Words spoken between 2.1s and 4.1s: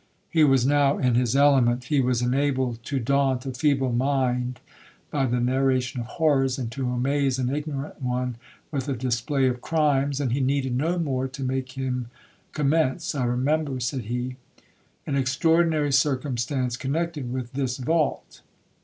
enabled to daunt a feeble